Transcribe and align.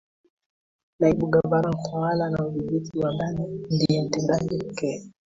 naibu 0.99 1.27
gavana 1.33 1.69
utawala 1.69 2.29
na 2.29 2.45
udhibiti 2.47 2.99
wa 2.99 3.13
ndani 3.13 3.45
ndiye 3.71 4.01
mtendaji 4.03 4.57
pekee 4.57 5.03